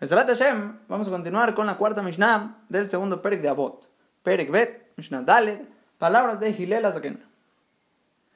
[0.00, 3.88] Besrat Hashem, vamos a continuar con la cuarta Mishnah del segundo Perek de Abot.
[4.22, 5.62] Perek Bet, Mishnah Daled,
[5.98, 7.24] palabras de Hilel Azaken.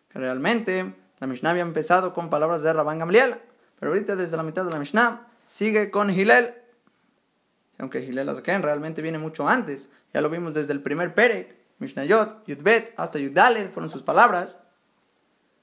[0.08, 3.36] Que realmente la Mishnah había empezado con palabras de Rabban Gamliel,
[3.78, 6.52] pero ahorita desde la mitad de la Mishnah sigue con Hilel.
[7.78, 12.44] Aunque Hilel Azaken realmente viene mucho antes, ya lo vimos desde el primer Perek, Mishnayot,
[12.44, 14.58] Yudbet, hasta Yudaled fueron sus palabras.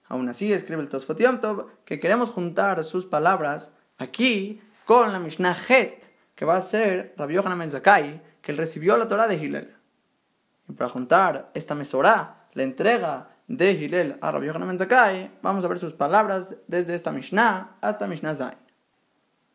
[0.07, 5.19] Aún así, escribe el Tosfot Yom Tov que queremos juntar sus palabras aquí con la
[5.19, 9.36] Mishnah Het, que va a ser Rabbi Yohanan Zakai, que él recibió la Torah de
[9.36, 9.75] Hillel.
[10.68, 15.67] Y para juntar esta Mesorá, la entrega de Hillel a Rabbi Yohanan Zakai, vamos a
[15.67, 18.57] ver sus palabras desde esta Mishnah hasta Mishnah Zain.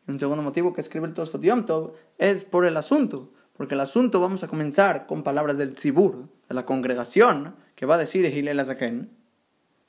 [0.07, 3.81] un segundo motivo que escribe el Tosfot Yom Tov es por el asunto, porque el
[3.81, 8.23] asunto vamos a comenzar con palabras del Tzibur, de la congregación, que va a decir
[8.23, 9.11] Hillel Azaken.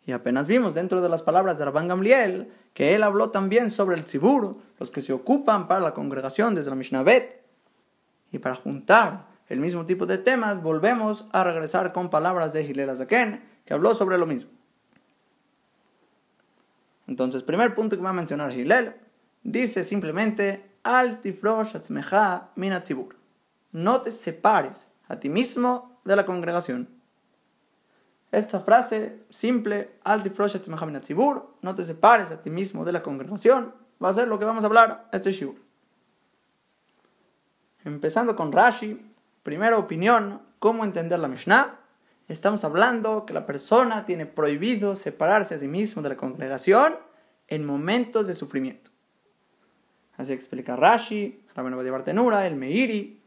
[0.06, 3.96] Y apenas vimos dentro de las palabras de Rabban Gamliel que él habló también sobre
[3.96, 7.42] el tzibur, los que se ocupan para la congregación desde la Mishnah Bet.
[8.30, 12.90] Y para juntar el mismo tipo de temas, volvemos a regresar con palabras de Hilel
[12.90, 14.50] Azaken, que habló sobre lo mismo.
[17.08, 18.94] Entonces, primer punto que va a mencionar Hilel,
[19.42, 23.16] dice simplemente, Al tifrosh atzmecha min tzibur.
[23.72, 26.95] No te separes a ti mismo de la congregación.
[28.36, 29.92] Esta frase simple,
[31.62, 33.72] no te separes a ti mismo de la congregación,
[34.04, 35.54] va a ser lo que vamos a hablar este shiur.
[37.82, 39.10] Empezando con Rashi,
[39.42, 41.80] primera opinión, ¿cómo entender la Mishnah?
[42.28, 46.98] Estamos hablando que la persona tiene prohibido separarse a sí mismo de la congregación
[47.48, 48.90] en momentos de sufrimiento.
[50.18, 53.18] Así explica Rashi, Rabbeinu de Bartenura, el Meiri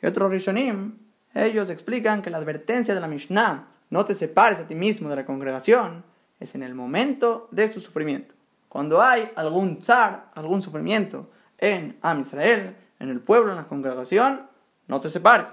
[0.00, 0.96] y otros Rishonim.
[1.34, 5.16] Ellos explican que la advertencia de la Mishnah no te separes a ti mismo de
[5.16, 6.04] la congregación,
[6.40, 8.34] es en el momento de su sufrimiento.
[8.68, 14.48] Cuando hay algún zar, algún sufrimiento en Am Israel, en el pueblo, en la congregación,
[14.88, 15.50] no te separes.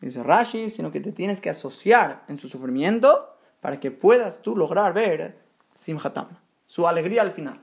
[0.00, 4.56] Dice Rashi, sino que te tienes que asociar en su sufrimiento para que puedas tú
[4.56, 5.38] lograr ver
[5.76, 6.28] Simhatam,
[6.66, 7.60] su alegría al final.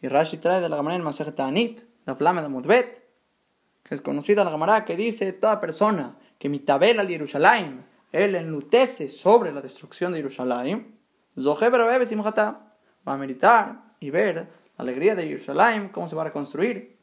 [0.00, 3.06] Y Rashi trae de la Gemara en Masechet Anit, la flama de Mudbet,
[3.82, 9.08] que es conocida la Gemara que dice toda persona que mitabel al Jerusalén él enlutece
[9.08, 10.98] sobre la destrucción de Jerusalén,
[13.06, 16.96] va a meditar y ver la alegría de Jerusalén, cómo se va a reconstruir.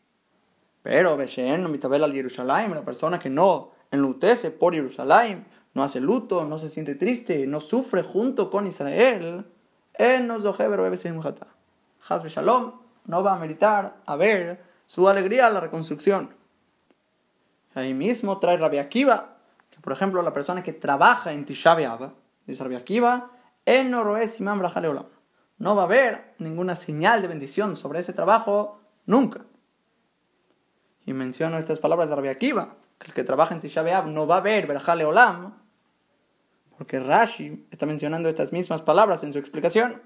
[0.81, 6.69] Pero al Jerusalén, la persona que no enlutece por Jerusalén, no hace luto, no se
[6.69, 9.45] siente triste, no sufre junto con Israel,
[9.94, 10.39] él no
[12.29, 12.73] Shalom
[13.05, 16.29] no va a meditar a ver su alegría a la reconstrucción.
[17.73, 19.34] Ahí mismo trae Rabbi Akiva,
[19.85, 22.12] por ejemplo, la persona que trabaja en Tisha B'Av,
[22.47, 23.29] dice Rabbi Akiva,
[25.57, 29.45] no va a haber ninguna señal de bendición sobre ese trabajo nunca.
[31.06, 34.38] Y menciono estas palabras de Rabbi Akiva, que el que trabaja en Tisha no va
[34.38, 35.53] a ver Berjale Olam,
[36.79, 40.01] porque Rashi está mencionando estas mismas palabras en su explicación.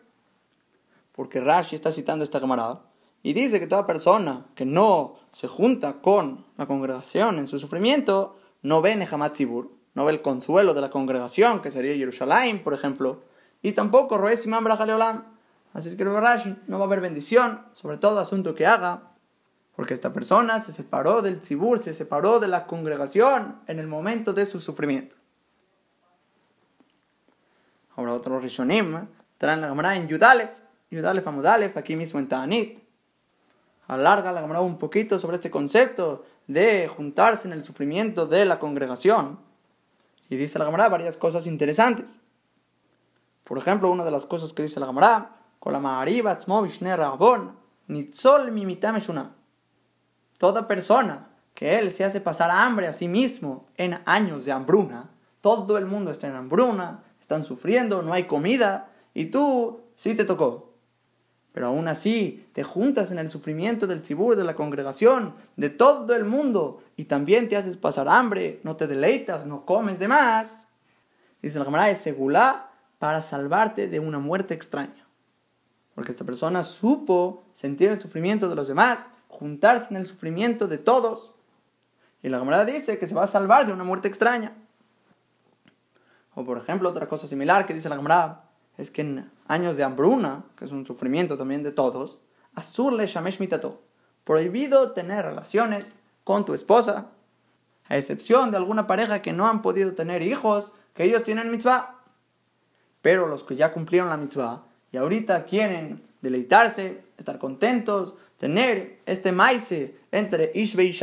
[1.13, 2.81] Porque Rashi está citando esta camarada
[3.23, 8.38] y dice que toda persona que no se junta con la congregación en su sufrimiento
[8.61, 12.73] no ve Nehamat Tzibur, no ve el consuelo de la congregación, que sería Jerusalén, por
[12.73, 13.21] ejemplo,
[13.61, 15.25] y tampoco Roe Simán Brajaleolam.
[15.73, 19.03] Así es que Rashi no va a haber bendición, sobre todo asunto que haga,
[19.75, 24.33] porque esta persona se separó del Tzibur, se separó de la congregación en el momento
[24.33, 25.15] de su sufrimiento.
[27.95, 30.49] Ahora otro Rishonim traen la Gemara en Yudalef,
[30.89, 32.79] Yudalef Amudalef, aquí mismo en Ta'anit.
[33.87, 38.57] Alarga la Gemara un poquito sobre este concepto de juntarse en el sufrimiento de la
[38.57, 39.39] congregación.
[40.29, 42.19] Y dice la Gemara varias cosas interesantes.
[43.43, 45.79] Por ejemplo, una de las cosas que dice la Gemara, con la
[48.51, 49.35] Mimitameshuna.
[50.39, 55.11] Toda persona que él se hace pasar hambre a sí mismo en años de hambruna,
[55.41, 60.25] todo el mundo está en hambruna, están sufriendo, no hay comida, y tú sí te
[60.25, 60.68] tocó.
[61.59, 66.15] Pero aún así te juntas en el sufrimiento del cibur, de la congregación, de todo
[66.15, 70.69] el mundo, y también te haces pasar hambre, no te deleitas, no comes de más.
[71.41, 75.05] Dice la camarada de segulá para salvarte de una muerte extraña.
[75.95, 80.77] Porque esta persona supo sentir el sufrimiento de los demás, juntarse en el sufrimiento de
[80.77, 81.33] todos.
[82.23, 84.55] Y la camarada dice que se va a salvar de una muerte extraña.
[86.35, 88.48] O por ejemplo, otra cosa similar que dice la camarada
[88.79, 92.19] es que en años de hambruna, que es un sufrimiento también de todos,
[92.55, 93.81] Azur le shamesh mitato,
[94.23, 95.91] prohibido tener relaciones
[96.23, 97.09] con tu esposa,
[97.89, 101.99] a excepción de alguna pareja que no han podido tener hijos, que ellos tienen mitzvah.
[103.01, 109.31] Pero los que ya cumplieron la mitzvah y ahorita quieren deleitarse, estar contentos, tener este
[109.33, 109.73] maíz
[110.11, 111.01] entre Ish y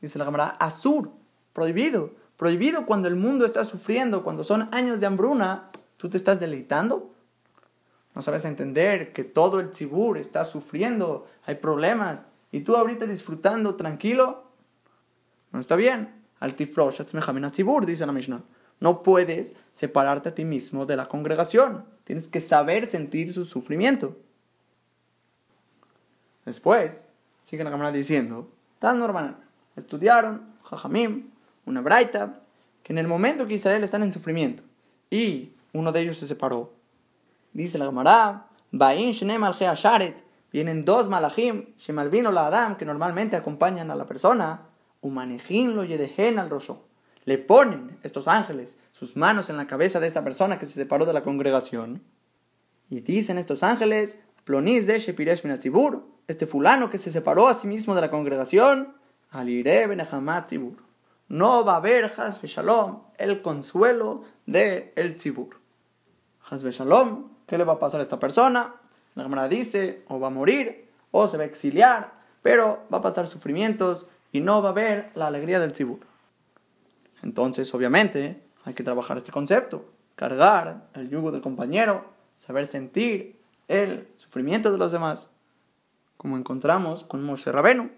[0.00, 1.10] dice la Gemara, Azur,
[1.52, 2.12] prohibido.
[2.36, 5.70] Prohibido cuando el mundo está sufriendo, cuando son años de hambruna,
[6.04, 7.14] ¿tú te estás deleitando?
[8.14, 13.76] No sabes entender que todo el tzibur está sufriendo, hay problemas, y tú ahorita disfrutando
[13.76, 14.44] tranquilo.
[15.50, 16.22] No está bien.
[16.40, 18.42] Al tifrosh tzibur, dice la Mishnah.
[18.80, 21.86] No puedes separarte a ti mismo de la congregación.
[22.04, 24.18] Tienes que saber sentir su sufrimiento.
[26.44, 27.06] Después,
[27.40, 29.38] sigue la cámara diciendo, tan normal,
[29.74, 31.30] estudiaron, jajamim,
[31.64, 32.42] una braita,
[32.82, 34.62] que en el momento que Israel están en sufrimiento
[35.08, 36.72] y uno de ellos se separó,
[37.52, 38.48] dice la Gemara,
[40.52, 44.68] vienen dos malachim, shemalvino la Adam, que normalmente acompañan a la persona,
[45.02, 46.84] umanejin lo yedehen al rosho.
[47.24, 51.04] Le ponen estos ángeles sus manos en la cabeza de esta persona que se separó
[51.04, 52.02] de la congregación.
[52.88, 55.42] Y dicen estos ángeles, Ploniz de Shepiresh
[56.28, 58.94] este fulano que se separó a sí mismo de la congregación,
[59.30, 60.76] Alire Benehamat Tzibur.
[61.28, 65.63] No va a haber Shalom, el consuelo de el Tzibur.
[66.50, 68.74] Hasbe Shalom, ¿qué le va a pasar a esta persona?
[69.14, 72.12] La Gemara dice, o va a morir, o se va a exiliar,
[72.42, 76.00] pero va a pasar sufrimientos y no va a haber la alegría del Tzibur.
[77.22, 79.86] Entonces, obviamente, hay que trabajar este concepto,
[80.16, 82.04] cargar el yugo del compañero,
[82.36, 85.28] saber sentir el sufrimiento de los demás
[86.18, 87.90] como encontramos con Moshe Rabenu,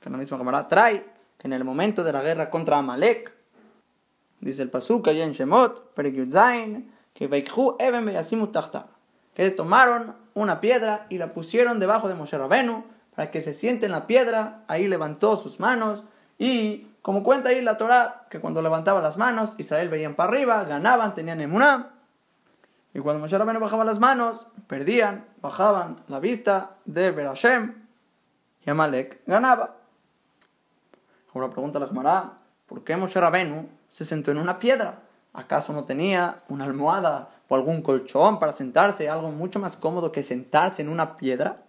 [0.00, 1.04] que la misma cámara trae,
[1.36, 3.32] que en el momento de la guerra contra Amalek,
[4.40, 5.94] dice el Pasuk allá en Shemot,
[7.18, 7.28] que
[9.34, 12.84] que tomaron una piedra y la pusieron debajo de Moshe Rabenu
[13.16, 16.04] para que se siente en la piedra, ahí levantó sus manos
[16.38, 20.62] y como cuenta ahí la Torah, que cuando levantaba las manos, Israel veían para arriba,
[20.64, 21.90] ganaban, tenían emuná,
[22.94, 27.74] y cuando Moshe Rabbeinu bajaba las manos, perdían, bajaban la vista de Berashem
[28.64, 29.76] y Amalek ganaba.
[31.34, 32.34] Ahora pregunta la Gemara,
[32.66, 35.00] ¿por qué Moshe Rabbeinu se sentó en una piedra?
[35.38, 40.24] ¿Acaso no tenía una almohada o algún colchón para sentarse, algo mucho más cómodo que
[40.24, 41.62] sentarse en una piedra?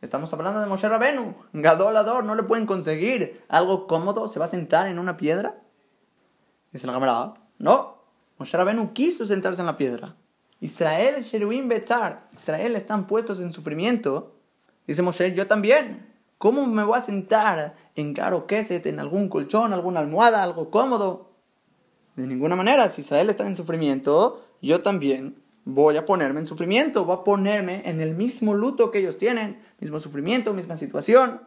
[0.00, 4.48] Estamos hablando de Moshe Rabenu, Gadolador, no le pueden conseguir algo cómodo, se va a
[4.48, 5.62] sentar en una piedra.
[6.72, 8.02] Dice la cámara, no,
[8.38, 10.16] Moshe Rabenu quiso sentarse en la piedra.
[10.58, 14.34] Israel, Sheruim Betzar, Israel están puestos en sufrimiento.
[14.84, 16.12] Dice Moshe, yo también.
[16.38, 21.27] ¿Cómo me voy a sentar en Garo Keset, en algún colchón, alguna almohada, algo cómodo?
[22.18, 27.04] De ninguna manera, si Israel está en sufrimiento, yo también voy a ponerme en sufrimiento,
[27.04, 31.40] voy a ponerme en el mismo luto que ellos tienen, mismo sufrimiento, misma situación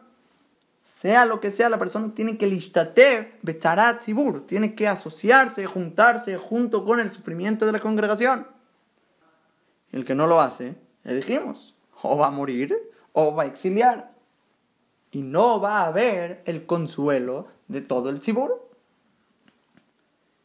[1.02, 6.36] sea lo que sea, la persona tiene que lishtatev betzarat zibur, tiene que asociarse, juntarse
[6.36, 8.46] junto con el sufrimiento de la congregación.
[9.90, 12.76] El que no lo hace, le dijimos, o va a morir
[13.12, 14.12] o va a exiliar.
[15.10, 18.71] Y no va a haber el consuelo de todo el zibur.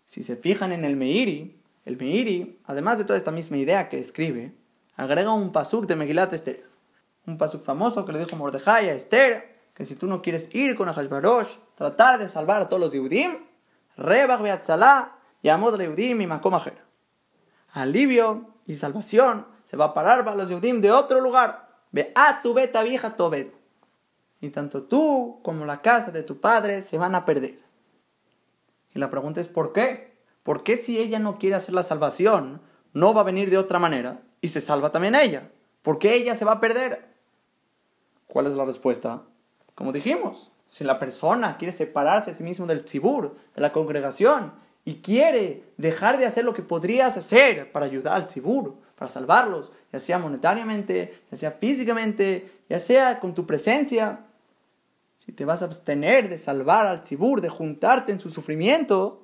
[0.08, 4.00] Si se fijan en el Meiri, el Meiri, además de toda esta misma idea que
[4.00, 4.56] escribe,
[4.96, 6.66] agrega un pasuk de Megilat Esther.
[7.26, 10.78] Un pasuk famoso que le dijo Mordejai a Esther que si tú no quieres ir
[10.78, 13.38] con Hashbarosh, tratar de salvar a todos los Yehudim,
[13.98, 16.82] Rebach Beatzalá y Amod Yehudim y Makomajer.
[17.74, 21.68] Alivio y salvación se va a parar para los Yehudim de otro lugar.
[21.92, 23.50] Ve a tu beta vieja Tobed.
[24.40, 27.67] Y tanto tú como la casa de tu padre se van a perder.
[28.94, 30.18] Y la pregunta es ¿por qué?
[30.44, 32.62] ¿Por qué si ella no quiere hacer la salvación,
[32.94, 35.50] no va a venir de otra manera y se salva también ella?
[35.82, 37.08] ¿Por qué ella se va a perder?
[38.28, 39.24] ¿Cuál es la respuesta?
[39.76, 44.54] Como dijimos, si la persona quiere separarse a sí mismo del tzibur, de la congregación,
[44.86, 49.72] y quiere dejar de hacer lo que podrías hacer para ayudar al tzibur, para salvarlos,
[49.92, 54.27] ya sea monetariamente, ya sea físicamente, ya sea con tu presencia,
[55.28, 59.22] si te vas a abstener de salvar al tzibur, de juntarte en su sufrimiento,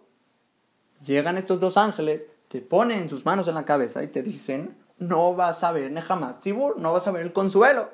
[1.04, 5.34] llegan estos dos ángeles, te ponen sus manos en la cabeza y te dicen, no
[5.34, 7.90] vas a ver Nehamat tzibur, no vas a ver el consuelo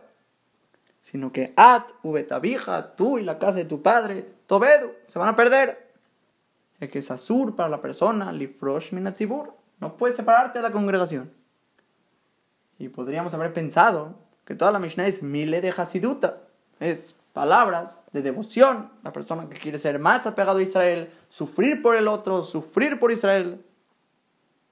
[1.01, 5.35] sino que At, Ubetabija, tú y la casa de tu padre, Tobedo, se van a
[5.35, 5.91] perder.
[6.79, 11.31] Es que es azur para la persona, Lifrosh Minatzibur, no puedes separarte de la congregación.
[12.77, 16.43] Y podríamos haber pensado que toda la Mishnah es mile de Hasiduta,
[16.79, 21.96] es palabras de devoción, la persona que quiere ser más apegado a Israel, sufrir por
[21.96, 23.65] el otro, sufrir por Israel.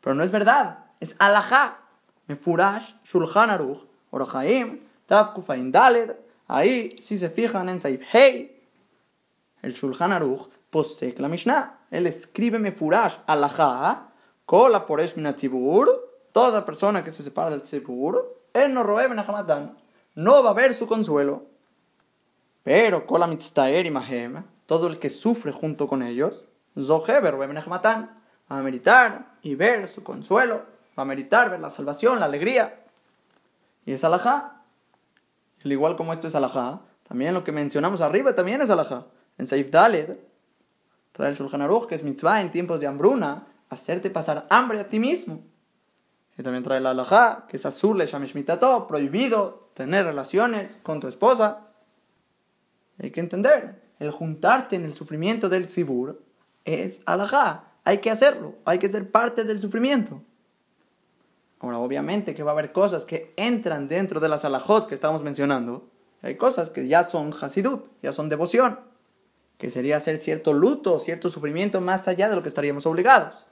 [0.01, 1.79] Pero no es verdad, es alajá,
[2.27, 6.11] mefurash, shulchan aruch, orahaim, tav kufain daled,
[6.49, 8.61] Ahí, si se fijan en Saif Hey,
[9.61, 11.79] el Shulchan Aruch posee la Mishnah.
[11.89, 14.09] Él escribe Mefurash Alajá,
[14.45, 15.89] Kola Poresh Minatzibur,
[16.33, 19.77] toda persona que se separa del Tzibur, él no roe Benahamatán.
[20.15, 21.56] no va a haber su consuelo.
[22.67, 23.05] Pero
[24.65, 26.43] todo el que sufre junto con ellos,
[28.51, 30.63] va a meditar y ver su consuelo,
[30.99, 32.83] va a meditar ver la salvación, la alegría.
[33.85, 34.63] Y es alajá.
[35.63, 39.05] Al igual como esto es alajá, también lo que mencionamos arriba también es alajá.
[39.37, 40.17] En Saif Daled,
[41.13, 44.89] trae el Shulchan Aruch, que es mitzvah en tiempos de hambruna, hacerte pasar hambre a
[44.89, 45.39] ti mismo.
[46.37, 48.03] Y también trae la alajá, que es azul,
[48.59, 51.66] todo prohibido tener relaciones con tu esposa.
[52.99, 56.21] Hay que entender, el juntarte en el sufrimiento del tzibur
[56.65, 57.65] es alajá.
[57.83, 60.21] Hay que hacerlo, hay que ser parte del sufrimiento.
[61.59, 65.23] Ahora, obviamente que va a haber cosas que entran dentro de las alajot que estamos
[65.23, 65.89] mencionando.
[66.21, 68.79] Hay cosas que ya son hasidut, ya son devoción,
[69.57, 73.47] que sería hacer cierto luto, cierto sufrimiento más allá de lo que estaríamos obligados.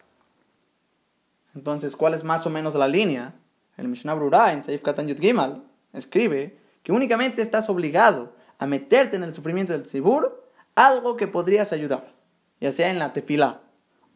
[1.55, 3.35] Entonces, ¿cuál es más o menos la línea?
[3.77, 9.15] El Mishnah Brura en Saif Katan Yud Gimal escribe que únicamente estás obligado a meterte
[9.15, 10.43] en el sufrimiento del tzibur
[10.75, 12.13] algo que podrías ayudar,
[12.59, 13.61] ya sea en la tefilá,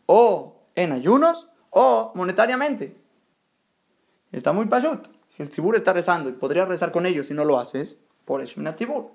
[0.05, 2.95] o en ayunos, o monetariamente.
[4.31, 5.07] Está muy pashut.
[5.29, 8.41] Si el tzibur está rezando y podrías rezar con ellos si no lo haces, por
[8.41, 9.11] Eshminat tzibur.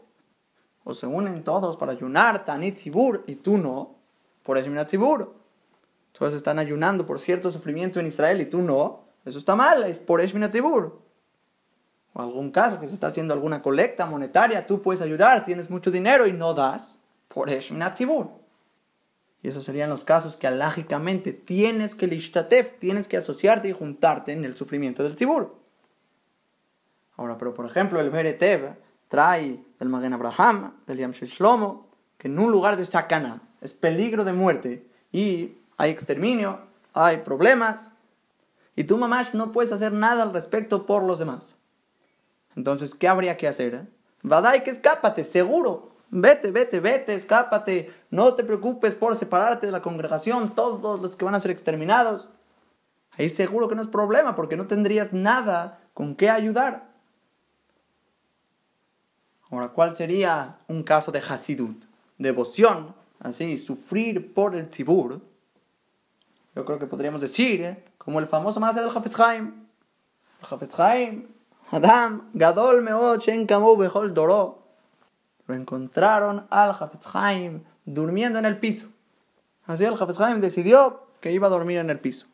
[0.84, 3.96] O se unen todos para ayunar, Tanit tzibur, y tú no,
[4.42, 5.34] por Eshminat tzibur.
[6.12, 9.04] Todos están ayunando por cierto sufrimiento en Israel y tú no.
[9.24, 10.54] Eso está mal, es por Eshminat
[12.14, 15.90] O algún caso que se está haciendo alguna colecta monetaria, tú puedes ayudar, tienes mucho
[15.90, 22.06] dinero y no das por Eshminat Y esos serían los casos que alágicamente tienes que
[22.06, 25.56] lishtatef, tienes que asociarte y juntarte en el sufrimiento del tzibur.
[27.16, 28.76] Ahora, pero por ejemplo, el Beretev
[29.08, 34.24] trae del Magen Abraham, del Yam Shlomo, que en un lugar de sakana es peligro
[34.24, 36.60] de muerte y hay exterminio,
[36.92, 37.90] hay problemas,
[38.76, 41.56] y tú, mamá, no puedes hacer nada al respecto por los demás.
[42.56, 43.86] Entonces, ¿qué habría que hacer?
[44.22, 45.90] Vadai que escápate, seguro.
[46.10, 47.92] Vete, vete, vete, escápate.
[48.10, 52.28] No te preocupes por separarte de la congregación, todos los que van a ser exterminados.
[53.12, 56.88] Ahí seguro que no es problema, porque no tendrías nada con qué ayudar.
[59.50, 61.84] Ahora, ¿cuál sería un caso de Hasidut?
[62.18, 65.20] Devoción, así, sufrir por el tzibur
[66.54, 67.84] yo creo que podríamos decir, ¿eh?
[67.98, 69.66] como el famoso más del Hafez Haim.
[70.40, 71.26] El Hafez Haim,
[71.70, 74.62] Adam, Gadol Meot, Shen Behol Doro.
[75.46, 76.74] Lo encontraron al
[77.12, 78.88] Haim durmiendo en el piso.
[79.66, 82.26] Así el Haim decidió que iba a dormir en el piso.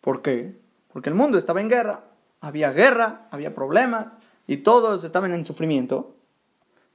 [0.00, 0.58] ¿Por qué?
[0.92, 2.04] Porque el mundo estaba en guerra.
[2.40, 6.14] Había guerra, había problemas y todos estaban en sufrimiento.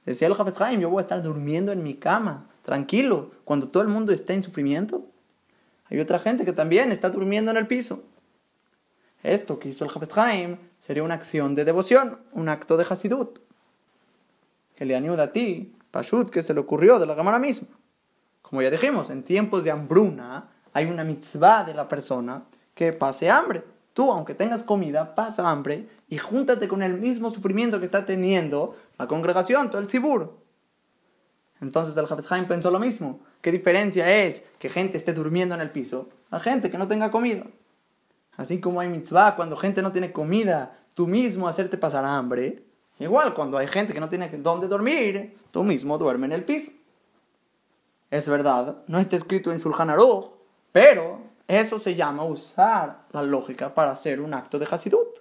[0.06, 3.82] Decía el Hafez Haim, yo voy a estar durmiendo en mi cama, tranquilo, cuando todo
[3.82, 5.04] el mundo está en sufrimiento.
[5.90, 8.04] Hay otra gente que también está durmiendo en el piso.
[9.22, 13.38] Esto que hizo el Hafez sería una acción de devoción, un acto de Hasidut.
[14.74, 17.68] Que le ayuda a ti, Pashut, que se le ocurrió de la cámara misma.
[18.40, 23.30] Como ya dijimos, en tiempos de hambruna hay una mitzvah de la persona que pase
[23.30, 23.62] hambre.
[23.92, 28.76] Tú, aunque tengas comida, pasa hambre y júntate con el mismo sufrimiento que está teniendo
[28.98, 30.38] la congregación, todo el tzibur.
[31.60, 33.20] Entonces el Hafez pensó lo mismo.
[33.42, 37.10] ¿Qué diferencia es que gente esté durmiendo en el piso a gente que no tenga
[37.10, 37.44] comida?
[38.40, 42.64] Así como hay mitzvah cuando gente no tiene comida, tú mismo hacerte pasar hambre.
[42.98, 46.72] Igual cuando hay gente que no tiene dónde dormir, tú mismo duerme en el piso.
[48.10, 50.30] Es verdad, no está escrito en Shulchan Aruch,
[50.72, 55.18] pero eso se llama usar la lógica para hacer un acto de Hasidut.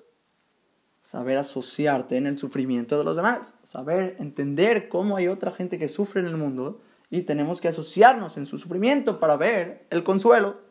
[1.02, 5.90] Saber asociarte en el sufrimiento de los demás, saber entender cómo hay otra gente que
[5.90, 10.69] sufre en el mundo y tenemos que asociarnos en su sufrimiento para ver el consuelo.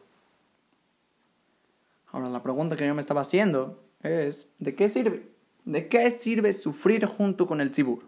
[2.13, 5.29] Ahora, la pregunta que yo me estaba haciendo es, ¿de qué sirve?
[5.65, 8.05] ¿De qué sirve sufrir junto con el tzibur?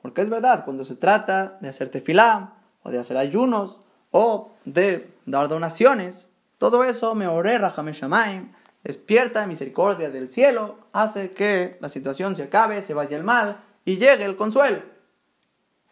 [0.00, 3.80] Porque es verdad, cuando se trata de hacer tefilá, o de hacer ayunos,
[4.10, 8.52] o de dar donaciones, todo eso me orera Shamaim,
[8.84, 13.96] despierta misericordia del cielo, hace que la situación se acabe, se vaya el mal y
[13.96, 14.98] llegue el consuelo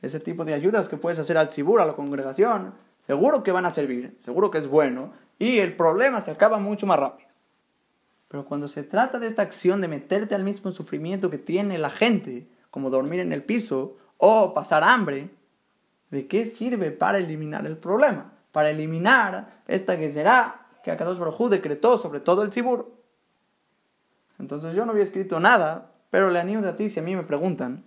[0.03, 3.67] ese tipo de ayudas que puedes hacer al Tzibur, a la congregación, seguro que van
[3.67, 7.29] a servir, seguro que es bueno, y el problema se acaba mucho más rápido.
[8.29, 11.91] Pero cuando se trata de esta acción de meterte al mismo sufrimiento que tiene la
[11.91, 15.31] gente, como dormir en el piso o pasar hambre,
[16.11, 18.33] ¿de qué sirve para eliminar el problema?
[18.53, 22.93] Para eliminar esta que será que Akadosh Baruj decretó sobre todo el Tzibur.
[24.39, 27.23] Entonces yo no había escrito nada, pero le animo a ti si a mí me
[27.23, 27.85] preguntan,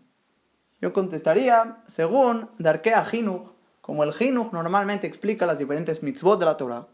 [0.81, 3.51] yo contestaría, según Darkea Hinuch,
[3.81, 6.87] como el Hinuch normalmente explica las diferentes mitzvot de la Torah,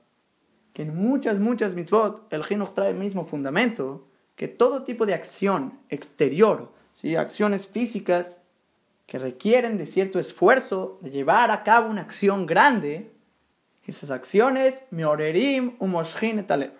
[0.75, 4.05] que en muchas, muchas mitzvot el Hinuch trae el mismo fundamento,
[4.35, 7.15] que todo tipo de acción exterior, ¿sí?
[7.15, 8.41] acciones físicas
[9.07, 13.09] que requieren de cierto esfuerzo de llevar a cabo una acción grande,
[13.85, 16.73] esas acciones, meorerim umoshhin etaleb,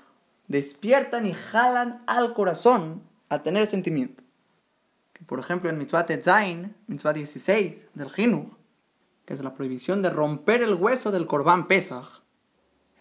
[0.50, 4.26] despiertan y jalan al corazón a tener sentimiento.
[5.26, 8.58] Por ejemplo en Mitzvah Tetzain, Mitzvah 16 del Jinuch,
[9.24, 12.25] que es la prohibición de romper el hueso del Korban Pesach,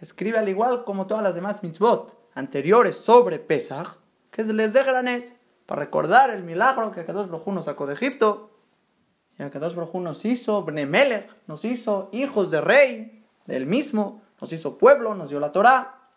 [0.04, 3.96] escribe al igual como todas las demás mitzvot anteriores sobre Pesach,
[4.30, 5.34] que es les de granés,
[5.64, 8.50] para recordar el milagro que Akadosh Baruj nos sacó de Egipto,
[9.38, 14.76] y Akadosh Baruj nos hizo Bnemelech, nos hizo hijos de rey, del mismo, nos hizo
[14.76, 16.11] pueblo, nos dio la Torah.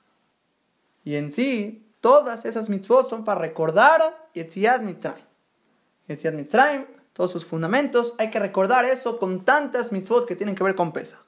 [1.06, 5.26] Y en sí, todas esas mitzvot son para recordar Yetziat Mitzrayim.
[6.10, 10.64] Yetziat Mitzrayim, todos sus fundamentos, hay que recordar eso con tantas mitzvot que tienen que
[10.64, 11.27] ver con Pesach.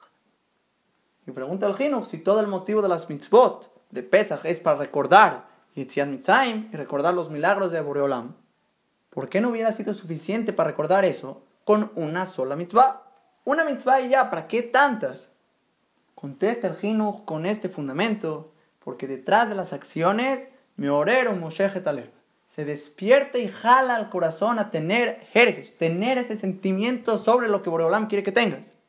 [1.30, 4.78] Y pregunta el Jinuch si todo el motivo de las mitzvot de Pesach es para
[4.78, 5.46] recordar
[5.76, 8.34] Yetziat Mitzrayim y recordar los milagros de Boreolam.
[9.10, 13.04] ¿Por qué no hubiera sido suficiente para recordar eso con una sola mitzvah?
[13.44, 15.30] Una mitzvah y ya, ¿para qué tantas?
[16.16, 22.10] Contesta el Jinuch con este fundamento, porque detrás de las acciones, Meorero Moshe Taleb
[22.48, 27.70] se despierta y jala al corazón a tener jerges, tener ese sentimiento sobre lo que
[27.70, 28.79] Boreolam quiere que tengas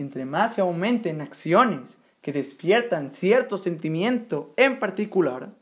[0.00, 5.52] entre más se aumenten acciones que despiertan cierto sentimiento en particular,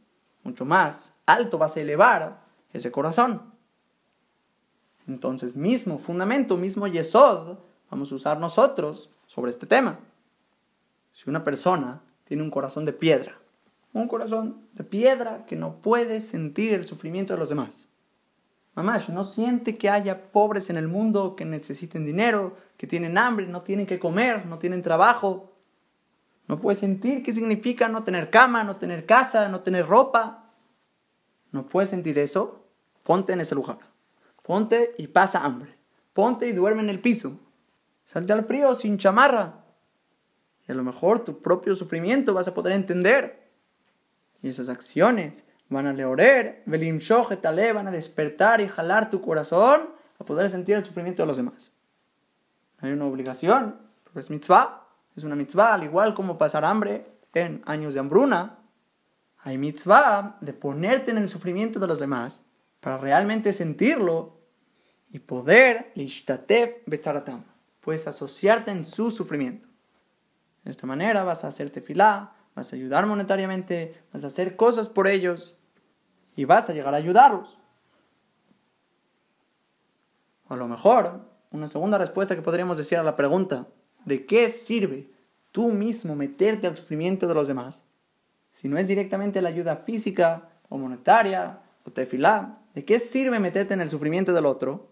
[0.42, 2.40] mucho más alto vas a elevar
[2.72, 3.42] ese corazón.
[5.06, 7.58] Entonces, mismo fundamento, mismo yesod,
[7.90, 9.98] vamos a usar nosotros sobre este tema.
[11.12, 13.38] Si una persona tiene un corazón de piedra,
[13.92, 17.87] un corazón de piedra que no puede sentir el sufrimiento de los demás,
[18.78, 23.48] Mamash, no siente que haya pobres en el mundo que necesiten dinero, que tienen hambre,
[23.48, 25.52] no tienen que comer, no tienen trabajo.
[26.46, 30.52] No puede sentir qué significa no tener cama, no tener casa, no tener ropa.
[31.50, 32.68] No puede sentir eso.
[33.02, 33.80] Ponte en ese lugar.
[34.44, 35.76] Ponte y pasa hambre.
[36.12, 37.36] Ponte y duerme en el piso.
[38.04, 39.64] Salte al frío sin chamarra.
[40.68, 43.50] Y a lo mejor tu propio sufrimiento vas a poder entender.
[44.40, 46.64] Y esas acciones van a leorer,
[47.42, 51.36] tale, van a despertar y jalar tu corazón a poder sentir el sufrimiento de los
[51.36, 51.72] demás.
[52.78, 57.62] Hay una obligación, pero es mitzvah, es una mitzvah, al igual como pasar hambre en
[57.66, 58.58] años de hambruna.
[59.38, 62.44] Hay mitzvah de ponerte en el sufrimiento de los demás
[62.80, 64.38] para realmente sentirlo
[65.10, 67.44] y poder lishtatef betzaratam,
[67.80, 69.66] puedes asociarte en su sufrimiento.
[70.64, 74.88] De esta manera vas a hacerte filá, vas a ayudar monetariamente, vas a hacer cosas
[74.88, 75.57] por ellos
[76.38, 77.58] y vas a llegar a ayudarlos.
[80.48, 81.20] a lo mejor,
[81.50, 83.66] una segunda respuesta que podríamos decir a la pregunta,
[84.04, 85.10] ¿de qué sirve
[85.50, 87.86] tú mismo meterte al sufrimiento de los demás?
[88.52, 93.74] Si no es directamente la ayuda física o monetaria o tefilá, ¿de qué sirve meterte
[93.74, 94.88] en el sufrimiento del otro?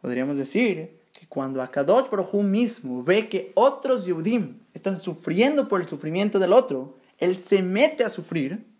[0.00, 5.88] Podríamos decir que cuando Akadosh Baruj mismo ve que otros Yehudim están sufriendo por el
[5.88, 8.71] sufrimiento del otro, él se mete a sufrir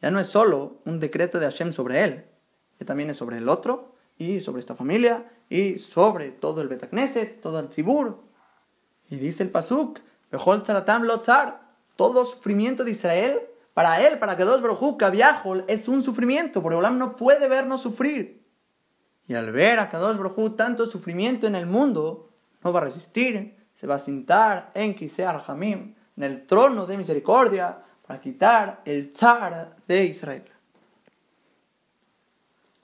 [0.00, 2.24] ya no es solo un decreto de Hashem sobre él,
[2.78, 7.40] que también es sobre el otro, y sobre esta familia, y sobre todo el Betacneset,
[7.40, 8.22] todo el Tzibur.
[9.10, 11.60] Y dice el Pasuk, Behol Tzaratam Lotzar,
[11.96, 13.40] todo sufrimiento de Israel,
[13.74, 17.82] para él, para que dos Baruj Kaviahol, es un sufrimiento, porque Olam no puede vernos
[17.82, 18.44] sufrir.
[19.26, 22.30] Y al ver a Kadosh Baruj tanto sufrimiento en el mundo,
[22.62, 26.96] no va a resistir, se va a sentar en Kisei Hamim, en el trono de
[26.96, 30.44] misericordia, para quitar el zar de Israel.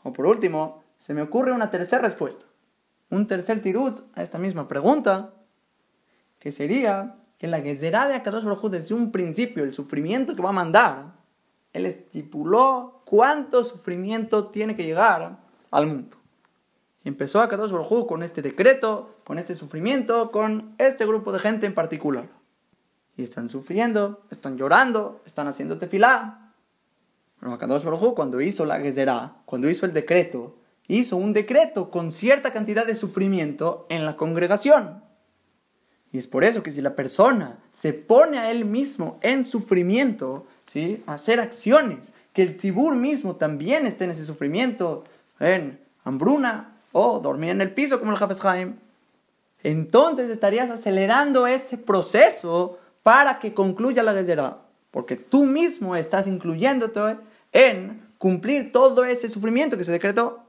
[0.03, 2.47] O por último, se me ocurre una tercera respuesta,
[3.11, 5.35] un tercer tiruz a esta misma pregunta,
[6.39, 10.51] que sería que la Gezerá de Akadosh Baruj desde un principio, el sufrimiento que va
[10.51, 11.13] a mandar,
[11.73, 15.39] él estipuló cuánto sufrimiento tiene que llegar
[15.71, 16.17] al mundo.
[17.05, 21.67] Y empezó Akadosh Baruj con este decreto, con este sufrimiento, con este grupo de gente
[21.67, 22.40] en particular
[23.17, 26.53] y están sufriendo, están llorando, están haciendo tefilá.
[27.39, 30.57] Pero Akadosh Baruj cuando hizo la Gezerá, cuando hizo el decreto,
[30.89, 35.03] hizo un decreto con cierta cantidad de sufrimiento en la congregación.
[36.13, 40.47] Y es por eso que si la persona se pone a él mismo en sufrimiento,
[40.67, 41.03] ¿sí?
[41.07, 45.05] hacer acciones, que el tibur mismo también esté en ese sufrimiento,
[45.39, 48.41] en hambruna o dormir en el piso como el Hafez
[49.63, 54.59] entonces estarías acelerando ese proceso para que concluya la Gezerá.
[54.91, 57.19] Porque tú mismo estás incluyéndote
[57.53, 60.45] en cumplir todo ese sufrimiento que se decretó.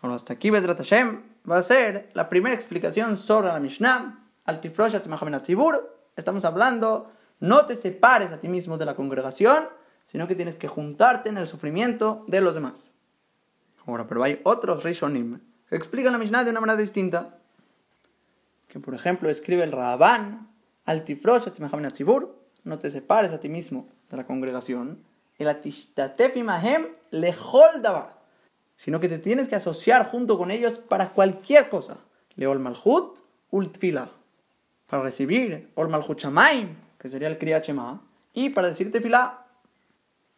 [0.00, 5.06] Bueno, hasta aquí Bezrat Hashem va a ser la primera explicación sobre la Mishnah, Altifroshat
[5.42, 5.96] Tzibur.
[6.16, 7.10] Estamos hablando,
[7.40, 9.68] no te separes a ti mismo de la congregación,
[10.06, 12.92] sino que tienes que juntarte en el sufrimiento de los demás.
[13.86, 17.38] Ahora, pero hay otros Rishonim que explican la Mishnah de una manera distinta.
[18.72, 20.48] Que, por ejemplo, escribe el Rabban,
[20.86, 25.04] al Tzibur, no te separes a ti mismo de la congregación,
[25.36, 25.46] el
[27.10, 28.18] lehol davar,
[28.76, 31.98] sino que te tienes que asociar junto con ellos para cualquier cosa.
[32.34, 33.18] Leol malhut
[33.50, 34.10] ultfila,
[34.86, 36.18] para recibir ol malhut
[36.96, 37.60] que sería el kriya
[38.32, 39.48] y para decirte fila,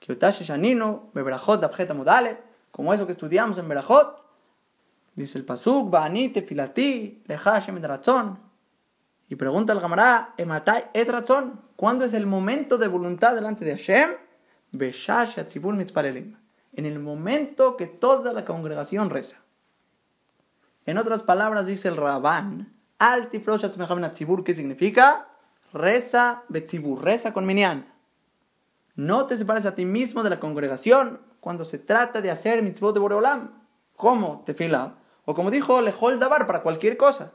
[0.01, 2.38] kiotash shanino, beberachot dabjet amudale,
[2.73, 4.24] como eso que estudiamos en Berajot,
[5.14, 8.38] dice el pasuk, ba'ani tefilati, lecha Hashem razón,
[9.29, 13.72] y pregunta al Gamará, ematai et razón, ¿cuándo es el momento de voluntad delante de
[13.72, 14.11] Hashem?
[14.72, 16.37] Beshash atzibur mitzpalelim,
[16.72, 19.38] en el momento que toda la congregación reza.
[20.87, 25.29] En otras palabras dice el Rabán, altifrosh atzibur, ¿qué significa?
[25.72, 27.87] Reza betzibur, reza con minyan.
[28.94, 32.94] No te separes a ti mismo de la congregación, cuando se trata de hacer mitzvot
[32.94, 33.62] de Boreolam,
[33.96, 37.35] como tefila, o como dijo Lejol Dabar para cualquier cosa.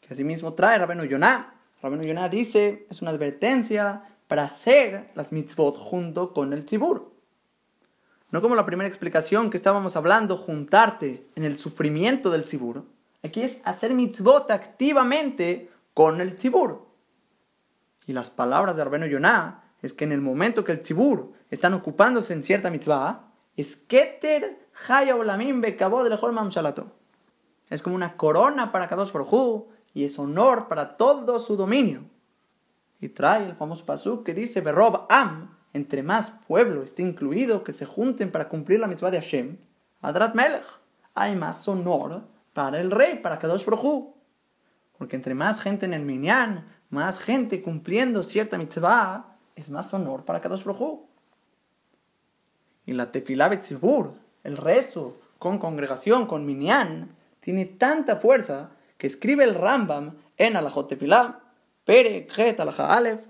[0.00, 1.54] Que asimismo trae Rabenu Yonah.
[1.82, 7.12] Rabenu Yonah dice, es una advertencia para hacer las mitzvot junto con el tzibur.
[8.30, 12.84] No como la primera explicación que estábamos hablando, juntarte en el sufrimiento del tzibur.
[13.22, 16.86] Aquí es hacer mitzvot activamente con el tzibur.
[18.06, 21.74] Y las palabras de Rabenu Yonah es que en el momento que el tzibur están
[21.74, 24.67] ocupándose en cierta mitzvah, es keter
[27.68, 32.04] Es como una corona para Kadosh Baruj y es honor para todo su dominio.
[33.00, 37.72] Y trae el famoso pasuk que dice Berob Am, entre más pueblo esté incluido que
[37.72, 39.58] se junten para cumplir la mitzvah de Hashem,
[40.00, 40.64] Adrat Melech,
[41.14, 44.14] hay más honor para el rey, para Kadosh Baruj
[44.96, 50.24] Porque entre más gente en el minyan, más gente cumpliendo cierta mitzvah, es más honor
[50.24, 51.08] para Kadosh Baruj
[52.86, 54.14] y la tefilá betzibur,
[54.48, 60.88] el rezo con congregación, con minyan, tiene tanta fuerza que escribe el Rambam en Alajot
[60.88, 61.40] Tefilá,
[61.84, 63.20] Pere, Het, Alaja Alef,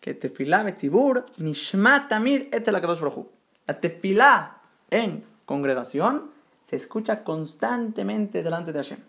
[0.00, 2.80] que tefilá betzibur, nishma tamid et la
[3.66, 6.30] La tefilá en congregación
[6.62, 9.00] se escucha constantemente delante de Hashem.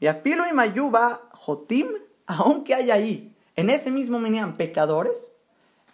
[0.00, 1.88] Y afilo y mayuba jotim,
[2.26, 5.30] aunque haya ahí, en ese mismo minyan, pecadores,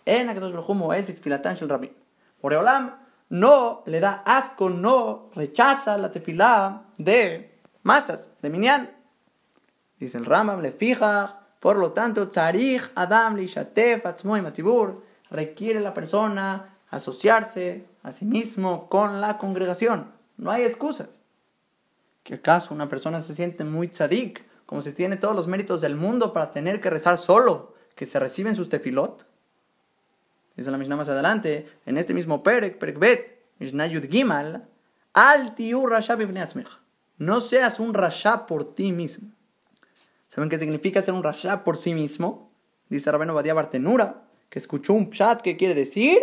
[0.04, 1.92] en Akadosh Baruj es bitfilatan shel rabin.
[2.40, 2.96] Olam
[3.30, 8.90] no le da asco, no rechaza la tefilá de masas, de minyan.
[9.98, 15.80] Dice el Ramam, le fija, por lo tanto, tzarich adam li shatef atzmoy matzibur, requiere
[15.80, 20.12] la persona asociarse a sí mismo con la congregación.
[20.36, 21.20] No hay excusas.
[22.24, 25.96] ¿Que acaso una persona se siente muy tzadik, como si tiene todos los méritos del
[25.96, 29.26] mundo para tener que rezar solo, que se reciben sus tefilot?
[30.56, 34.68] Dice la Mishnah más adelante, en este mismo Perek, Perek Bet, Mishnah Yud Gimal,
[35.12, 35.54] Al
[35.88, 36.16] Rasha
[37.18, 39.30] No seas un Rasha por ti mismo.
[40.28, 42.50] ¿Saben qué significa ser un Rasha por sí mismo?
[42.88, 46.20] Dice Rabeno Badia Bartenura, que escuchó un pshat que quiere decir,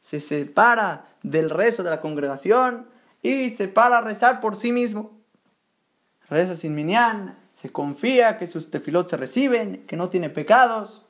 [0.00, 2.88] se separa del rezo de la congregación
[3.22, 5.12] y se para a rezar por sí mismo.
[6.28, 11.02] Reza sin minyan, se confía que sus tefilot se reciben, que no tiene pecados.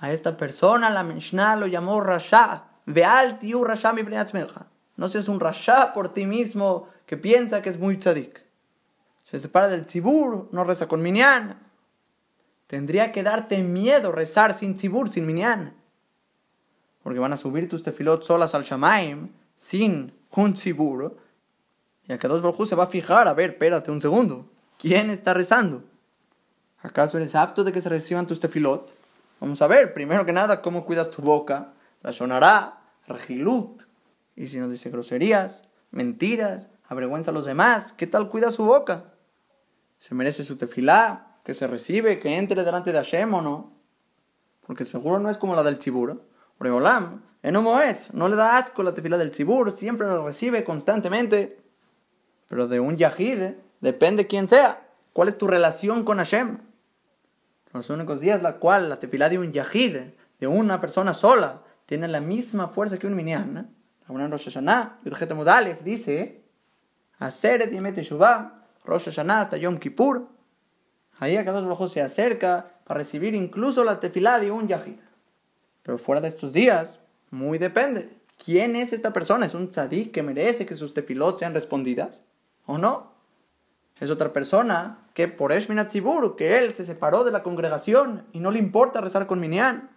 [0.00, 2.64] A esta persona la Mishnah lo llamó Rasha.
[2.86, 4.02] Veal tiu Rasha mi
[4.96, 8.42] No seas un Rasha por ti mismo que piensa que es muy tzadik.
[9.24, 11.58] Se separa del tzibur, no reza con minyan.
[12.66, 15.74] Tendría que darte miedo rezar sin tzibur, sin minyan.
[17.02, 21.16] Porque van a subir tus tefilot solas al shamaim, sin un tzibur.
[22.06, 24.50] Y a dos Baruj se va a fijar, a ver, espérate un segundo.
[24.78, 25.82] ¿Quién está rezando?
[26.80, 28.94] ¿Acaso eres apto de que se reciban tus tefilot?
[29.40, 33.82] Vamos a ver, primero que nada, cómo cuidas tu boca, la sonará, regilut.
[34.36, 39.14] Y si no dice groserías, mentiras, avergüenza a los demás, ¿qué tal cuida su boca?
[39.98, 41.38] ¿Se merece su tefilá?
[41.42, 42.20] ¿Que se recibe?
[42.20, 43.72] ¿Que entre delante de Hashem o no?
[44.64, 46.22] Porque seguro no es como la del tzibur.
[46.60, 51.58] Oreolam, no es, no le da asco la tefilá del tzibur, siempre la recibe constantemente.
[52.48, 54.88] Pero de un yahid, Depende quién sea.
[55.12, 56.58] ¿Cuál es tu relación con Hashem?
[57.72, 59.96] Los únicos días la cual la tefilá de un yahid,
[60.40, 63.74] de una persona sola, tiene la misma fuerza que un minyan.
[64.08, 66.42] La Rosh Hashanah, Yudhet Mudalef, dice,
[67.18, 70.28] Aseret Yemet Teshuvah, Rosh Hashanah hasta Yom Kippur.
[71.18, 75.00] Ahí a cada uno se acerca para recibir incluso la tefilá de un yahid.
[75.82, 78.16] Pero fuera de estos días, muy depende.
[78.42, 79.46] ¿Quién es esta persona?
[79.46, 82.24] ¿Es un tzadik que merece que sus tefilot sean respondidas?
[82.66, 83.17] ¿O no?
[84.00, 85.90] Es otra persona que por Eshminat
[86.36, 89.90] que él se separó de la congregación y no le importa rezar con Minyan.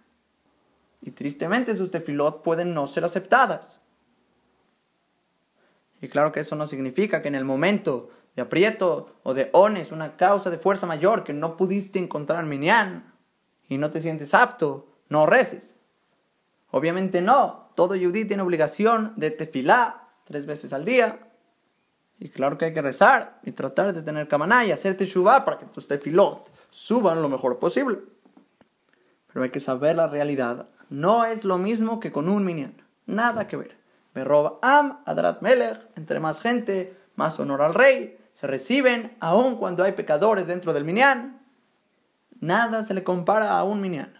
[1.00, 3.78] Y tristemente sus tefilot pueden no ser aceptadas.
[6.00, 9.92] Y claro que eso no significa que en el momento de aprieto o de ones,
[9.92, 13.12] una causa de fuerza mayor que no pudiste encontrar Minyan
[13.68, 15.76] y no te sientes apto, no reces.
[16.72, 17.70] Obviamente no.
[17.76, 21.31] Todo yudí tiene obligación de tefilá tres veces al día.
[22.22, 25.58] Y claro que hay que rezar y tratar de tener kamaná y hacer teshuvá para
[25.58, 27.98] que tus tefilot suban lo mejor posible.
[29.26, 30.68] Pero hay que saber la realidad.
[30.88, 32.80] No es lo mismo que con un minyan.
[33.06, 33.76] Nada que ver.
[34.14, 34.24] Me
[34.62, 39.90] Am, Adrat Melech, entre más gente, más honor al rey, se reciben aun cuando hay
[39.90, 41.44] pecadores dentro del minyan.
[42.38, 44.14] Nada se le compara a un minyan.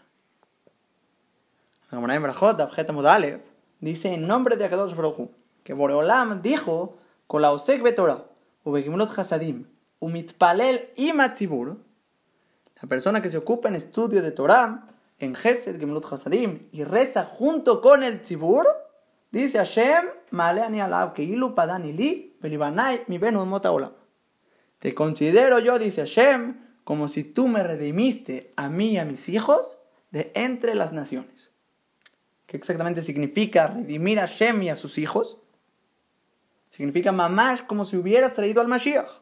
[3.79, 5.31] Dice en nombre de Akadosh Baruj
[5.63, 6.99] que Boreolam dijo
[7.41, 8.25] la Osek Betorah,
[8.65, 9.67] Ubekimulot Hasadim,
[10.01, 11.79] Umitpalel y Matzibur,
[12.83, 17.25] la persona que se ocupa en estudio de Torah, en Gesed Gemulot Hasadim, y reza
[17.25, 18.67] junto con el Tzibur,
[19.31, 23.93] dice Hashem, Maleani Alab, que ilu padani li, belibanai mi benu olam.
[24.81, 29.29] Te considero yo, dice Hashem, como si tú me redimiste a mí y a mis
[29.29, 29.79] hijos
[30.11, 31.53] de entre las naciones.
[32.47, 35.39] ¿Qué exactamente significa redimir a Shem y a sus hijos?
[36.73, 39.21] Significa mamash como si hubieras traído al Mashiach.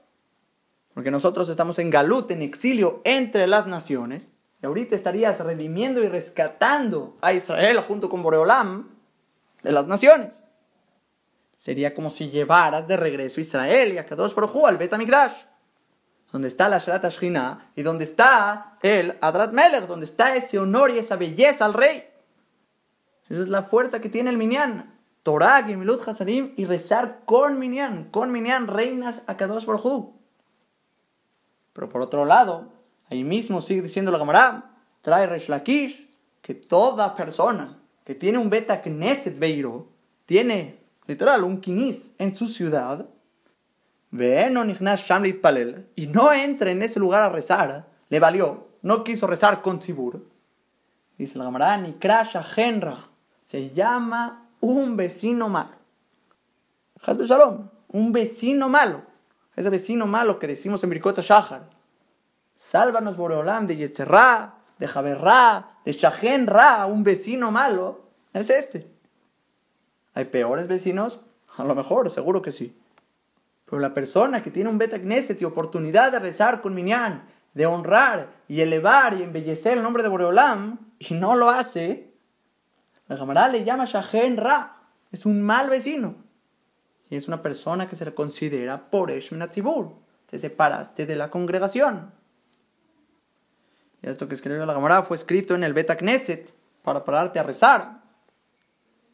[0.95, 4.31] Porque nosotros estamos en Galut, en exilio entre las naciones.
[4.63, 8.91] Y ahorita estarías redimiendo y rescatando a Israel junto con Boreolam
[9.65, 10.45] de las naciones.
[11.57, 15.43] Sería como si llevaras de regreso a Israel y a Kadosh Baruj al Bet HaMikdash.
[16.31, 20.93] Donde está la Sharat Ashkina y donde está el Adrat Melech, donde está ese honor
[20.93, 22.05] y esa belleza al rey.
[23.29, 24.89] Esa es la fuerza que tiene el Minyan.
[25.22, 28.04] Torah, Gemilut, Hasadim y rezar con Minyan.
[28.11, 30.14] Con Minyan reinas a Kadosh Baruj
[31.72, 32.72] Pero por otro lado,
[33.11, 36.09] ahí mismo sigue diciendo la Gamara, trae Resh Lakish,
[36.40, 39.88] que toda persona que tiene un beta Knesset Beiro,
[40.26, 43.06] tiene literal un kinis en su ciudad,
[44.12, 50.26] y no entra en ese lugar a rezar, le valió, no quiso rezar con Tzibur.
[51.16, 53.09] Dice la Gamara, ni Krasha Genra,
[53.44, 55.73] se llama un vecino malo.
[57.03, 59.03] Hasbe Shalom, un vecino malo.
[59.57, 61.68] Ese vecino malo que decimos en Birkota Shahar.
[62.55, 68.07] Sálvanos, Boreolam, de Yetzerra, de Javerra, de Shahenra, un vecino malo.
[68.33, 68.90] Es este.
[70.14, 71.20] ¿Hay peores vecinos?
[71.57, 72.77] A lo mejor, seguro que sí.
[73.64, 77.66] Pero la persona que tiene un Beta Knesset y oportunidad de rezar con Minyan, de
[77.66, 82.10] honrar y elevar y embellecer el nombre de Boreolam, y no lo hace,
[83.11, 84.77] la Gamara le llama Shahen Ra.
[85.11, 86.14] Es un mal vecino.
[87.11, 89.96] Y es una persona que se le considera por Tzibur.
[90.27, 92.12] Te separaste de la congregación.
[94.01, 97.42] Y esto que escribió la Gamara fue escrito en el Beta Knesset para pararte a
[97.42, 98.01] rezar.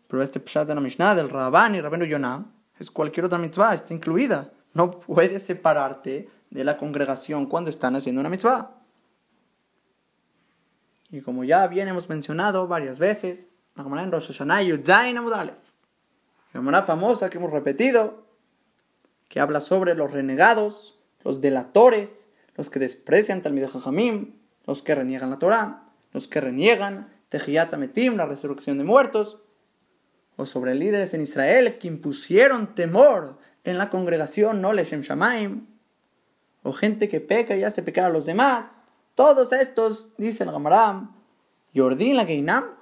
[0.09, 2.45] Pero este Pshat de la Mishnah del Rabban y Rabenu Yonah
[2.79, 4.53] es cualquier otra mitzvah, está incluida.
[4.75, 8.73] No puedes separarte de la congregación cuando están haciendo una mitzvah.
[11.11, 14.61] Y como ya bien hemos mencionado varias veces, la Gemara en Rosh Hashanah
[15.19, 15.55] Amudalef.
[16.53, 18.27] La Gemara famosa que hemos repetido,
[19.29, 24.35] que habla sobre los renegados, los delatores, los que desprecian Talmid Jajamim,
[24.65, 29.43] los que reniegan la Torah, los que reniegan Tejiyat Metim, la resurrección de muertos,
[30.37, 35.67] o sobre líderes en Israel que impusieron temor en la congregación no Leshem Shamaim,
[36.63, 38.85] o gente que peca y hace pecar a los demás.
[39.15, 41.15] Todos estos, dice el Gamaram,
[41.73, 42.76] Yordin la Geinam,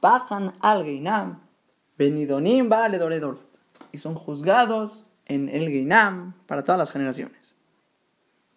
[0.00, 1.40] bajan al Geinam,
[1.96, 2.98] Benidonim vale
[3.92, 7.54] y son juzgados en el Geinam para todas las generaciones.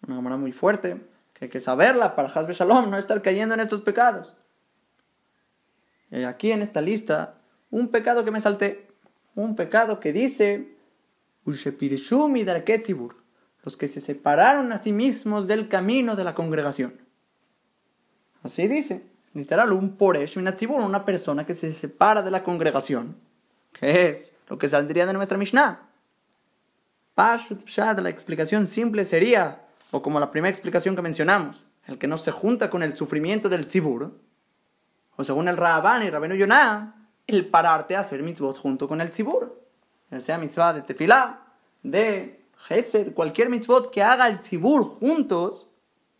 [0.06, 1.00] Una cámara muy fuerte,
[1.34, 4.34] que hay que saberla para Hasbe Shalom, no estar cayendo en estos pecados.
[6.26, 7.34] Aquí en esta lista,
[7.70, 8.88] un pecado que me salté,
[9.34, 10.76] un pecado que dice,
[11.44, 16.98] los que se separaron a sí mismos del camino de la congregación.
[18.42, 23.16] Así dice literal, un poresh minatzibur, una persona que se separa de la congregación,
[23.72, 25.88] que es lo que saldría de nuestra Mishnah.
[27.14, 32.06] Pashut Pshat, la explicación simple sería, o como la primera explicación que mencionamos, el que
[32.06, 34.18] no se junta con el sufrimiento del tzibur,
[35.16, 36.94] o según el Raban y Rabenu Yonah,
[37.26, 39.60] el pararte a hacer mitzvot junto con el tzibur,
[40.10, 41.42] ya sea mitzvah de tefilá,
[41.82, 45.68] de gesed, cualquier mitzvot que haga el tzibur juntos,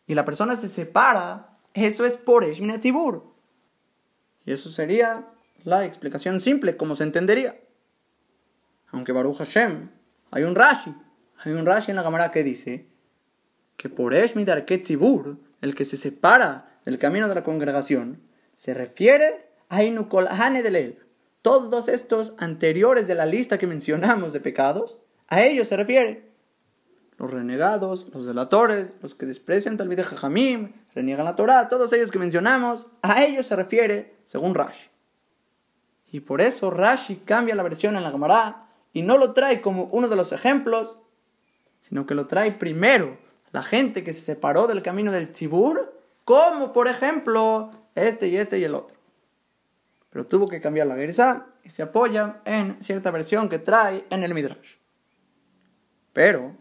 [0.07, 3.25] y la persona se separa eso es por Eshminatzibur.
[4.45, 5.27] Y eso sería
[5.65, 7.61] la explicación simple, como se entendería.
[8.91, 9.91] Aunque Baruch Hashem,
[10.31, 10.95] hay un Rashi,
[11.39, 12.87] hay un Rashi en la cámara que dice
[13.77, 18.23] que por Eshmidar Ketzibur, el que se separa del camino de la congregación,
[18.55, 20.99] se refiere a Inukol Hane de Lel.
[21.43, 26.28] Todos estos anteriores de la lista que mencionamos de pecados, a ellos se refiere.
[27.19, 32.13] Los renegados, los delatores, los que desprecian tal de Jajamim, reniegan la Torah, todos ellos
[32.13, 34.89] que mencionamos, a ellos se refiere según Rashi.
[36.11, 39.85] Y por eso Rashi cambia la versión en la Gemara y no lo trae como
[39.93, 40.99] uno de los ejemplos,
[41.81, 43.19] sino que lo trae primero
[43.53, 48.59] la gente que se separó del camino del Tzibur, como por ejemplo este y este
[48.59, 48.97] y el otro.
[50.11, 54.25] Pero tuvo que cambiar la Gersa y se apoya en cierta versión que trae en
[54.25, 54.77] el Midrash.
[56.13, 56.57] Pero,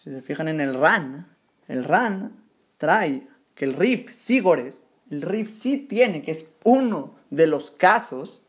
[0.00, 1.28] si se fijan en el Ran,
[1.68, 2.42] el Ran
[2.78, 8.46] trae que el Rif Sigores, el Rif sí tiene, que es uno de los casos,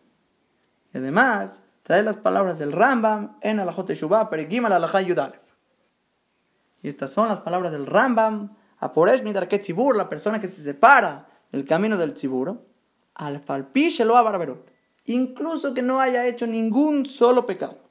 [0.93, 5.41] y además trae las palabras del Rambam en Alajot Shubá, Perikim al Yudalef.
[6.83, 10.63] Y estas son las palabras del Rambam, a Poresh Midarke Tzibur, la persona que se
[10.63, 12.65] separa del camino del Tzibur,
[13.15, 14.71] al Falpi lo Barberot,
[15.03, 17.89] incluso que no haya hecho ningún solo pecado.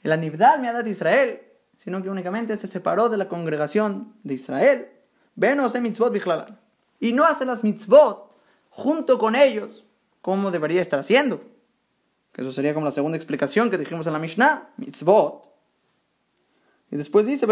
[0.00, 1.43] El Anibdal dado Israel,
[1.76, 4.88] sino que únicamente se separó de la congregación de Israel,
[5.36, 6.14] mitzvot
[7.00, 8.36] y no hace las mitzvot
[8.70, 9.84] junto con ellos,
[10.22, 11.42] como debería estar haciendo.
[12.32, 15.48] Que eso sería como la segunda explicación que dijimos en la Mishnah, mitzvot.
[16.90, 17.46] Y después dice,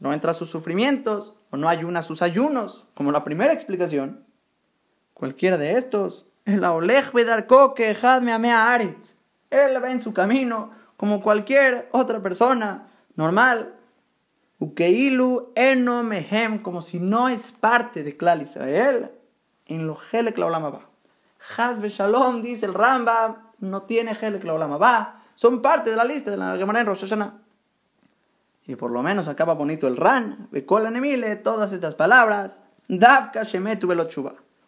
[0.00, 4.24] no entra a sus sufrimientos, o no ayuna a sus ayunos, como la primera explicación.
[5.14, 9.16] Cualquiera de estos, el Aolech Bedarko que me amea Aritz.
[9.50, 13.74] Él va en su camino, como cualquier otra persona normal.
[14.58, 19.12] Ukeilu eno mehem, como si no es parte de Klal Israel,
[19.66, 20.80] en lo Helek la
[21.56, 26.36] Hazbe Shalom, dice el Ramba, no tiene Helek la son parte de la lista de
[26.36, 27.38] la Gemara en Rosh Hashanah.
[28.66, 33.88] Y por lo menos acaba bonito el Ran, Bekola Nemile, todas estas palabras, Davka Shemetu.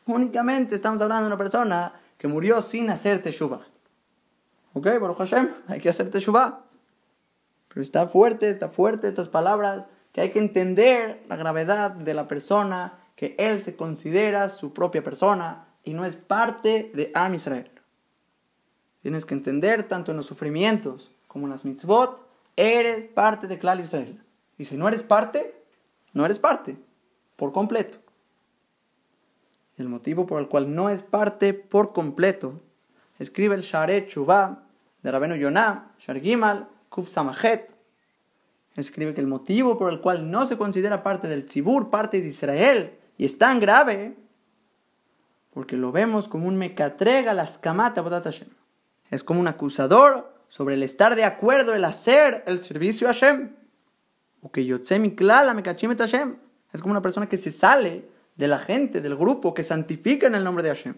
[0.06, 3.62] Únicamente estamos hablando de una persona que murió sin hacer Teshuba.
[4.72, 6.64] Ok, Baruch Hashem, hay que hacer Teshuba.
[7.68, 12.28] Pero está fuerte, está fuerte estas palabras, que hay que entender la gravedad de la
[12.28, 17.70] persona, que él se considera su propia persona, y no es parte de Am Israel.
[19.02, 23.80] Tienes que entender tanto en los sufrimientos como en las mitzvot, eres parte de Klal
[23.80, 24.22] Israel.
[24.58, 25.54] Y si no eres parte,
[26.12, 26.76] no eres parte,
[27.36, 27.98] por completo.
[29.78, 32.60] El motivo por el cual no es parte por completo,
[33.20, 34.64] escribe el Sharet Chubá
[35.02, 37.72] de Rabenu Yonah, Shar Gimal, Kuf Samahet.
[38.74, 42.28] Escribe que el motivo por el cual no se considera parte del Tzibur, parte de
[42.28, 44.16] Israel, y es tan grave,
[45.52, 48.02] porque lo vemos como un mecatrega las kamata.
[49.10, 53.50] Es como un acusador sobre el estar de acuerdo, el hacer el servicio a Hashem.
[56.72, 60.36] Es como una persona que se sale de la gente, del grupo, que santifica en
[60.36, 60.94] el nombre de Hashem.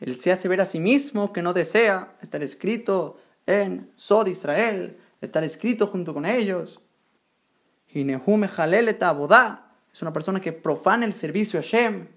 [0.00, 4.98] Él se hace ver a sí mismo que no desea estar escrito en Sod Israel,
[5.20, 6.80] estar escrito junto con ellos.
[7.88, 8.48] Y Nehume
[9.92, 12.08] es una persona que profana el servicio a Hashem.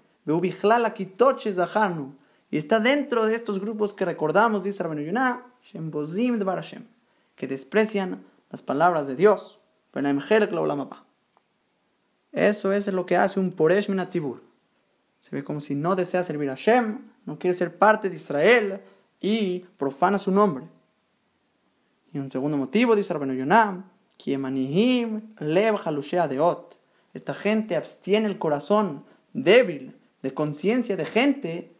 [2.50, 5.46] Y está dentro de estos grupos que recordamos, dice Rabenu Yonah,
[7.36, 9.58] que desprecian las palabras de Dios.
[12.32, 14.42] Eso es lo que hace un Poresh Minatzibur.
[15.20, 18.80] Se ve como si no desea servir a Hashem, no quiere ser parte de Israel
[19.20, 20.66] y profana su nombre.
[22.12, 23.84] Y un segundo motivo, dice Rabenu Yonah,
[27.14, 31.76] esta gente abstiene el corazón débil de conciencia de gente,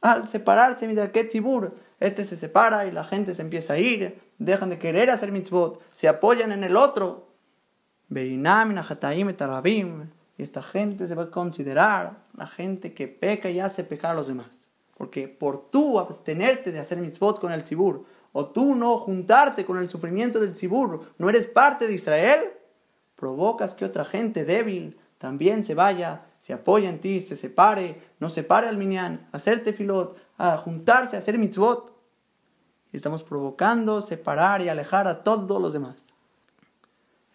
[0.00, 0.86] al separarse
[1.24, 5.32] tzibur, este se separa y la gente se empieza a ir, dejan de querer hacer
[5.32, 7.29] mitzvot, se apoyan en el otro.
[8.10, 8.42] Y
[10.42, 14.28] esta gente se va a considerar la gente que peca y hace pecar a los
[14.28, 14.66] demás.
[14.96, 19.78] Porque por tú abstenerte de hacer mitzvot con el tzibur, o tú no juntarte con
[19.78, 22.52] el sufrimiento del Tzibur, no eres parte de Israel,
[23.16, 28.30] provocas que otra gente débil también se vaya, se apoye en ti, se separe, no
[28.30, 31.92] separe al minyan, a hacer tefilot, a juntarse, a hacer mitzvot.
[32.92, 36.09] Estamos provocando separar y alejar a todos los demás.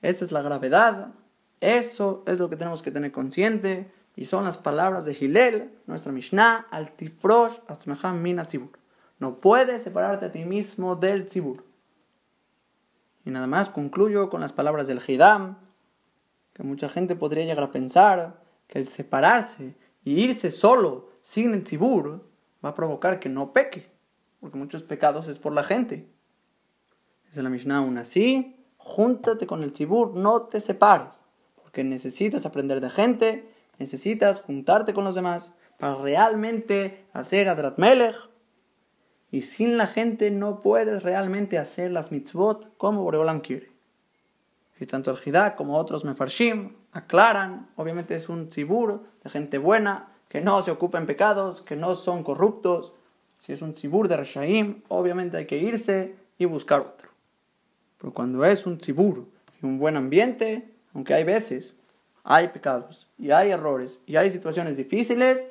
[0.06, 1.14] Esa es la gravedad,
[1.62, 6.12] eso es lo que tenemos que tener consciente, y son las palabras de Hillel, nuestra
[6.12, 8.72] Mishnah, al Tifrosh, Atzmeham Mina Tzibur.
[9.20, 11.64] No puedes separarte a ti mismo del tzibur.
[13.26, 15.58] Y nada más concluyo con las palabras del Hidam,
[16.54, 21.64] que mucha gente podría llegar a pensar que el separarse y irse solo sin el
[21.64, 22.30] tzibur
[22.64, 23.96] va a provocar que no peque
[24.46, 26.08] porque muchos pecados es por la gente.
[27.28, 28.56] Dice la Mishnah aún así,
[28.86, 31.24] júntate con el tzibur, no te separes,
[31.56, 38.16] porque necesitas aprender de gente, necesitas juntarte con los demás para realmente hacer Adrat Melech.
[39.32, 43.72] Y sin la gente no puedes realmente hacer las mitzvot como Boreolam quiere.
[44.80, 50.12] Y tanto el Hidá como otros Mefarshim aclaran, obviamente es un tzibur de gente buena,
[50.30, 52.94] que no se ocupa en pecados, que no son corruptos.
[53.40, 57.15] Si es un tzibur de Rashaim, obviamente hay que irse y buscar otro.
[57.98, 59.26] Pero cuando es un tzibur
[59.62, 61.76] y un buen ambiente, aunque hay veces
[62.26, 65.48] hay pecados y hay errores y hay situaciones difíciles,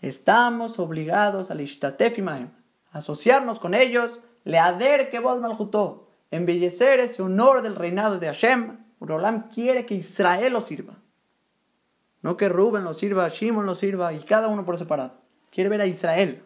[0.00, 2.48] estamos obligados al ishtatef a
[2.92, 8.78] asociarnos con ellos, leader que vos malhutó, embellecer ese honor del reinado de Hashem.
[8.98, 10.94] Urolam quiere que Israel lo sirva.
[12.22, 15.14] No que Rubén lo sirva, Shimon lo sirva y cada uno por separado.
[15.50, 16.42] Quiere ver a Israel.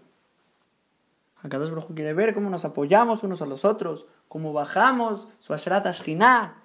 [1.45, 5.85] Akadosh Baruj quiere ver cómo nos apoyamos unos a los otros, cómo bajamos su Ashrat
[5.85, 6.63] Ashkinah,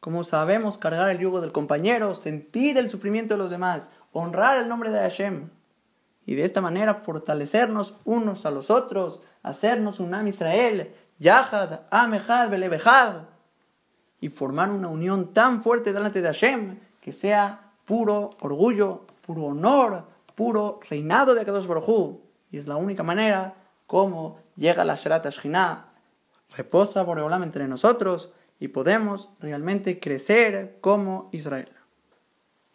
[0.00, 4.68] cómo sabemos cargar el yugo del compañero, sentir el sufrimiento de los demás, honrar el
[4.68, 5.50] nombre de Hashem.
[6.24, 12.48] Y de esta manera fortalecernos unos a los otros, hacernos un Am Israel, Yahad, Amehad,
[12.48, 13.24] Belebehad,
[14.20, 20.06] y formar una unión tan fuerte delante de Hashem que sea puro orgullo, puro honor,
[20.34, 22.20] puro reinado de Akadosh Baruj
[22.50, 23.56] Y es la única manera
[23.92, 25.92] como llega la Sharat Ashkinah,
[26.56, 31.68] reposa Boreolam entre nosotros y podemos realmente crecer como Israel.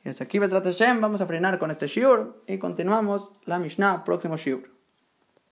[0.05, 4.37] Y hasta aquí, Hashem, vamos a frenar con este shiur y continuamos la Mishnah, próximo
[4.37, 4.76] shiur.